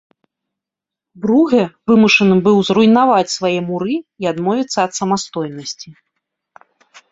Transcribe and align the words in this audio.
Бругэ 1.25 1.59
вымушаны 1.91 2.35
быў 2.47 2.57
зруйнаваць 2.71 3.35
свае 3.37 3.53
муры 3.69 3.95
і 3.99 4.23
адмовіцца 4.33 4.77
ад 4.89 4.99
самастойнасці. 5.01 5.89